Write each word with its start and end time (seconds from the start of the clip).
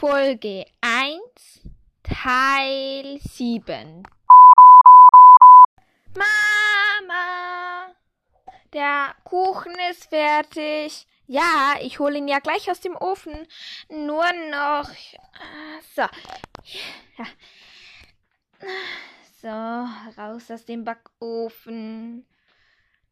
Folge 0.00 0.64
1, 0.80 1.60
Teil 2.02 3.20
7. 3.20 4.02
Mama, 6.16 7.94
der 8.72 9.14
Kuchen 9.24 9.74
ist 9.90 10.06
fertig. 10.06 11.06
Ja, 11.26 11.74
ich 11.82 11.98
hole 11.98 12.16
ihn 12.16 12.28
ja 12.28 12.38
gleich 12.38 12.70
aus 12.70 12.80
dem 12.80 12.96
Ofen. 12.96 13.46
Nur 13.90 14.24
noch. 14.50 14.88
So. 15.94 16.06
Ja. 17.18 17.26
So, 19.42 20.18
raus 20.18 20.50
aus 20.50 20.64
dem 20.64 20.82
Backofen. 20.84 22.24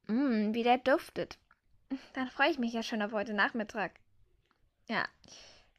Mm, 0.07 0.55
wie 0.55 0.63
der 0.63 0.79
duftet. 0.79 1.37
Dann 2.15 2.31
freue 2.31 2.51
ich 2.51 2.59
mich 2.59 2.73
ja 2.73 2.83
schon 2.83 3.03
auf 3.03 3.13
heute 3.13 3.35
Nachmittag. 3.35 4.01
Ja. 4.89 5.05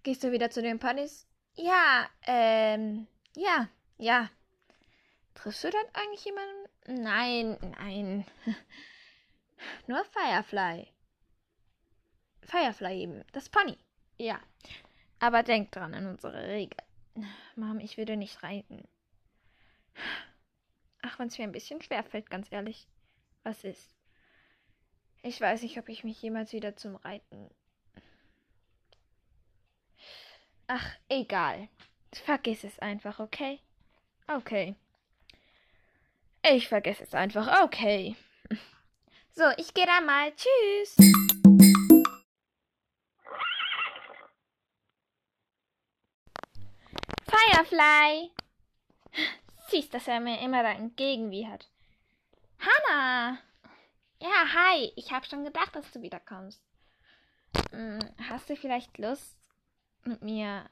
Gehst 0.03 0.23
du 0.23 0.31
wieder 0.31 0.49
zu 0.49 0.61
den 0.61 0.79
Partys? 0.79 1.27
Ja, 1.55 2.09
ähm, 2.23 3.07
ja, 3.35 3.69
ja. 3.97 4.29
Triffst 5.33 5.63
du 5.63 5.69
dann 5.69 5.85
eigentlich 5.93 6.25
jemanden? 6.25 7.03
Nein, 7.03 7.57
nein. 7.77 8.25
Nur 9.87 10.03
Firefly. 10.05 10.87
Firefly 12.43 13.01
eben. 13.01 13.23
Das 13.33 13.49
Pony. 13.49 13.77
Ja. 14.17 14.39
Aber 15.19 15.43
denk 15.43 15.71
dran 15.71 15.93
an 15.93 16.07
unsere 16.07 16.47
Regel. 16.47 16.77
Mom, 17.55 17.79
ich 17.79 17.97
würde 17.97 18.15
nicht 18.15 18.41
reiten. 18.41 18.87
Ach, 21.01 21.19
wenn 21.19 21.27
es 21.27 21.37
mir 21.37 21.43
ein 21.43 21.51
bisschen 21.51 21.81
schwer 21.81 22.03
fällt, 22.03 22.29
ganz 22.29 22.51
ehrlich. 22.51 22.87
Was 23.43 23.63
ist? 23.63 23.95
Ich 25.21 25.39
weiß 25.39 25.61
nicht, 25.63 25.77
ob 25.77 25.89
ich 25.89 26.03
mich 26.03 26.21
jemals 26.21 26.53
wieder 26.53 26.75
zum 26.75 26.95
Reiten. 26.95 27.49
Ach, 30.71 30.95
egal. 31.09 31.67
Vergiss 32.13 32.63
es 32.63 32.77
einfach, 32.77 33.19
okay? 33.19 33.59
Okay. 34.27 34.75
Ich 36.43 36.67
vergesse 36.67 37.03
es 37.03 37.15
einfach, 37.15 37.63
okay. 37.63 38.15
So, 39.31 39.45
ich 39.57 39.73
gehe 39.73 39.87
da 39.87 39.99
mal. 39.99 40.31
Tschüss. 40.35 40.95
Firefly. 47.25 48.31
Siehst, 49.69 49.91
dass 49.95 50.07
er 50.07 50.19
mir 50.19 50.39
immer 50.39 50.61
da 50.61 50.73
entgegenwiehert. 50.73 51.67
Hannah. 52.59 53.39
Ja, 54.21 54.53
hi. 54.53 54.91
Ich 54.95 55.11
habe 55.11 55.25
schon 55.25 55.43
gedacht, 55.43 55.75
dass 55.75 55.89
du 55.91 56.03
wiederkommst. 56.03 56.61
Hm, 57.71 57.99
hast 58.29 58.51
du 58.51 58.55
vielleicht 58.55 58.99
Lust, 58.99 59.38
mit 60.05 60.21
mir 60.21 60.69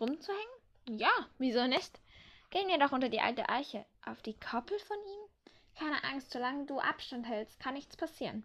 rumzuhängen? 0.00 0.98
Ja, 0.98 1.12
wieso 1.38 1.66
nicht? 1.66 2.00
Gehen 2.50 2.68
wir 2.68 2.78
doch 2.78 2.92
unter 2.92 3.08
die 3.08 3.20
alte 3.20 3.48
Eiche. 3.48 3.84
Auf 4.04 4.22
die 4.22 4.38
Koppel 4.38 4.78
von 4.78 4.96
ihm? 4.96 5.28
Keine 5.76 6.04
Angst, 6.04 6.30
solange 6.30 6.66
du 6.66 6.78
Abstand 6.78 7.26
hältst, 7.26 7.58
kann 7.58 7.74
nichts 7.74 7.96
passieren. 7.96 8.44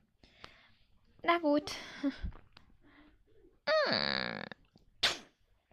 Na 1.22 1.38
gut. 1.40 1.72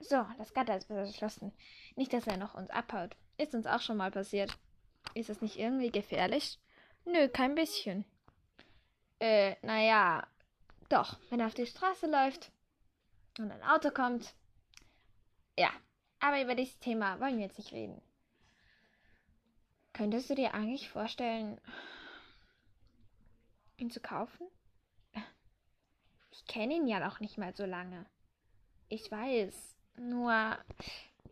So, 0.00 0.24
das 0.38 0.54
Gatter 0.54 0.77
ist 0.77 0.86
verschlossen. 0.86 1.52
Nicht, 1.97 2.12
dass 2.12 2.27
er 2.27 2.36
noch 2.36 2.54
uns 2.54 2.70
abhaut. 2.70 3.16
Ist 3.38 3.54
uns 3.54 3.66
auch 3.66 3.80
schon 3.80 3.97
mal 3.97 4.10
passiert. 4.10 4.56
Ist 5.14 5.30
es 5.30 5.41
nicht 5.41 5.58
irgendwie 5.58 5.91
gefährlich? 5.91 6.58
Nö, 7.04 7.28
kein 7.28 7.54
bisschen. 7.54 8.04
Äh, 9.19 9.56
naja, 9.62 10.27
doch, 10.88 11.16
wenn 11.31 11.41
er 11.41 11.47
auf 11.47 11.54
die 11.54 11.66
Straße 11.66 12.06
läuft 12.06 12.53
und 13.38 13.50
ein 13.50 13.62
Auto 13.62 13.91
kommt. 13.91 14.34
Ja, 15.58 15.70
aber 16.20 16.42
über 16.42 16.54
dieses 16.54 16.78
Thema 16.78 17.20
wollen 17.20 17.38
wir 17.38 17.44
jetzt 17.44 17.58
nicht 17.58 17.72
reden. 17.72 18.00
Könntest 19.92 20.28
du 20.28 20.34
dir 20.34 20.54
eigentlich 20.54 20.91
vorstellen, 20.91 21.60
ihn 23.78 23.91
zu 23.91 24.00
kaufen? 24.00 24.47
Ich 26.30 26.44
kenne 26.44 26.74
ihn 26.74 26.86
ja 26.86 27.00
noch 27.00 27.20
nicht 27.20 27.38
mal 27.38 27.54
so 27.56 27.64
lange. 27.64 28.04
Ich 28.88 29.10
weiß. 29.10 29.76
Nur, 29.97 30.58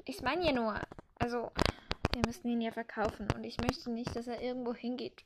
ich 0.06 0.22
meine 0.22 0.46
ja 0.46 0.52
nur, 0.52 0.80
also, 1.18 1.52
wir 2.12 2.22
müssen 2.24 2.48
ihn 2.48 2.62
ja 2.62 2.72
verkaufen 2.72 3.30
und 3.32 3.44
ich 3.44 3.58
möchte 3.58 3.90
nicht, 3.90 4.16
dass 4.16 4.26
er 4.26 4.40
irgendwo 4.40 4.72
hingeht. 4.72 5.24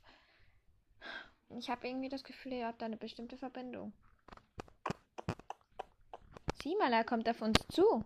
Ich 1.57 1.69
habe 1.69 1.87
irgendwie 1.87 2.09
das 2.09 2.25
Gefühl, 2.25 2.53
ihr 2.53 2.67
habt 2.67 2.83
eine 2.83 2.97
bestimmte 2.97 3.37
Verbindung. 3.37 3.93
Sieh 6.61 6.75
mal, 6.75 6.91
er 6.91 7.05
kommt 7.05 7.29
auf 7.29 7.41
uns 7.41 7.57
zu. 7.71 8.03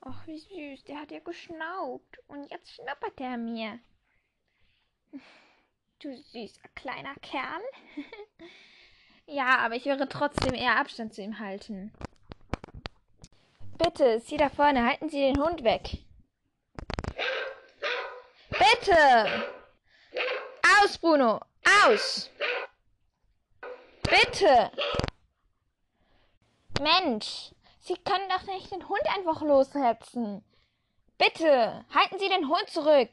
Ach, 0.00 0.26
wie 0.26 0.38
süß, 0.38 0.84
der 0.84 1.00
hat 1.00 1.12
ja 1.12 1.20
geschnaubt. 1.20 2.18
Und 2.26 2.50
jetzt 2.50 2.72
schnuppert 2.72 3.20
er 3.20 3.36
mir. 3.36 3.78
Du 6.00 6.14
süßer 6.16 6.68
kleiner 6.74 7.14
Kerl. 7.22 7.62
ja, 9.26 9.58
aber 9.58 9.76
ich 9.76 9.86
würde 9.86 10.08
trotzdem 10.08 10.54
eher 10.54 10.76
Abstand 10.76 11.14
zu 11.14 11.22
ihm 11.22 11.38
halten. 11.38 11.92
Bitte, 13.78 14.20
Sie 14.20 14.36
da 14.36 14.50
vorne, 14.50 14.84
halten 14.84 15.08
Sie 15.08 15.20
den 15.20 15.42
Hund 15.42 15.62
weg. 15.64 15.98
Bitte! 18.50 19.48
Aus, 20.82 20.98
Bruno! 20.98 21.40
Aus! 21.84 22.30
Bitte! 24.02 24.70
Mensch, 26.80 27.52
Sie 27.80 27.96
können 27.96 28.28
doch 28.28 28.42
nicht 28.44 28.70
den 28.70 28.88
Hund 28.88 29.02
einfach 29.14 29.42
loshetzen. 29.42 30.44
Bitte, 31.18 31.84
halten 31.94 32.18
Sie 32.18 32.28
den 32.28 32.48
Hund 32.48 32.68
zurück. 32.68 33.10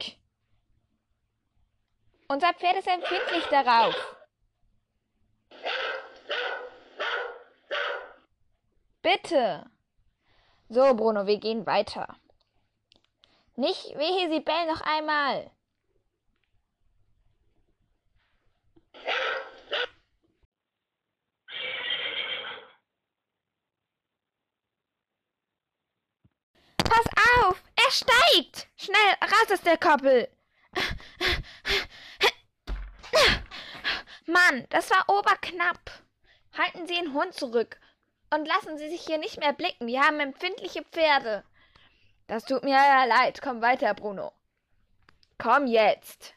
Unser 2.28 2.54
Pferd 2.54 2.76
ist 2.76 2.88
empfindlich 2.88 3.44
darauf. 3.50 4.16
Bitte. 9.02 9.70
So, 10.68 10.94
Bruno, 10.94 11.26
wir 11.26 11.38
gehen 11.38 11.66
weiter. 11.66 12.16
Nicht 13.56 13.98
wehe, 13.98 14.30
Sie 14.30 14.40
bellen 14.40 14.68
noch 14.68 14.80
einmal. 14.80 15.50
Pass 26.78 27.06
auf! 27.40 27.62
Steigt! 28.32 28.68
Schnell, 28.76 29.16
raus 29.22 29.52
aus 29.52 29.60
der 29.62 29.78
Koppel! 29.78 30.28
Mann, 34.26 34.66
das 34.70 34.90
war 34.90 35.08
oberknapp. 35.08 35.90
Halten 36.56 36.86
Sie 36.86 36.94
den 36.94 37.12
Hund 37.12 37.34
zurück 37.34 37.80
und 38.32 38.46
lassen 38.46 38.78
Sie 38.78 38.88
sich 38.88 39.02
hier 39.02 39.18
nicht 39.18 39.38
mehr 39.38 39.52
blicken. 39.52 39.86
Wir 39.86 40.00
haben 40.02 40.20
empfindliche 40.20 40.82
Pferde. 40.84 41.44
Das 42.26 42.44
tut 42.44 42.62
mir 42.64 42.70
ja 42.70 43.04
leid. 43.04 43.40
Komm 43.42 43.60
weiter, 43.60 43.92
Bruno. 43.94 44.32
Komm 45.38 45.66
jetzt. 45.66 46.34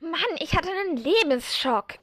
Mann, 0.00 0.36
ich 0.38 0.54
hatte 0.56 0.70
einen 0.70 0.96
Lebensschock. 0.96 1.98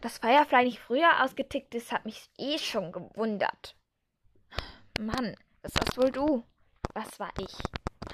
Das 0.00 0.18
Firefly 0.18 0.64
nicht 0.64 0.78
früher 0.80 1.22
ausgetickt 1.22 1.74
ist, 1.74 1.90
hat 1.90 2.04
mich 2.04 2.30
eh 2.38 2.58
schon 2.58 2.92
gewundert. 2.92 3.74
Mann, 5.00 5.34
was 5.62 5.74
warst 5.74 5.96
wohl 5.96 6.12
du? 6.12 6.44
Was 6.92 7.18
war 7.18 7.32
ich? 7.38 7.52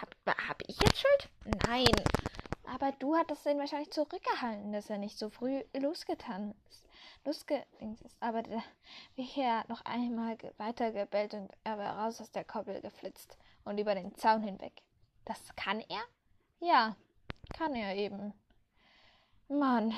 Hab, 0.00 0.17
hab 0.49 0.62
ich 0.67 0.79
jetzt 0.81 0.99
Schuld? 0.99 1.29
Nein. 1.67 1.94
Aber 2.65 2.93
du 2.93 3.15
hattest 3.17 3.44
ihn 3.44 3.59
wahrscheinlich 3.59 3.91
zurückgehalten, 3.91 4.73
dass 4.73 4.88
er 4.88 4.97
nicht 4.97 5.19
so 5.19 5.29
früh 5.29 5.62
losgetan 5.75 6.55
ist. 6.71 6.87
Losgedings 7.25 8.00
ist. 8.00 8.17
Aber 8.21 8.43
der 8.43 8.62
Wicher 9.15 9.65
noch 9.69 9.85
einmal 9.85 10.38
weitergebellt 10.56 11.35
und 11.35 11.50
er 11.65 11.77
war 11.77 11.99
raus 11.99 12.21
aus 12.21 12.31
der 12.31 12.44
Koppel 12.44 12.81
geflitzt 12.81 13.37
und 13.65 13.79
über 13.79 13.94
den 13.94 14.15
Zaun 14.15 14.43
hinweg. 14.43 14.82
Das 15.27 15.38
kann 15.56 15.81
er? 15.81 16.03
Ja, 16.61 16.97
kann 17.53 17.75
er 17.75 17.94
eben. 17.94 18.32
Mann. 19.49 19.93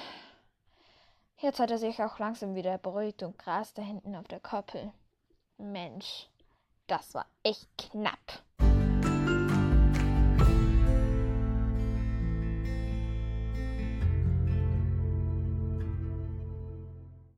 Jetzt 1.39 1.61
hat 1.61 1.71
er 1.71 1.79
sich 1.79 2.03
auch 2.03 2.19
langsam 2.19 2.57
wieder 2.57 2.79
beruhigt 2.79 3.23
und 3.23 3.39
grast 3.39 3.79
da 3.79 3.83
hinten 3.83 4.17
auf 4.17 4.27
der 4.27 4.41
Koppel. 4.41 4.93
Mensch, 5.59 6.29
das 6.87 7.15
war 7.15 7.27
echt 7.43 7.69
knapp. 7.79 8.43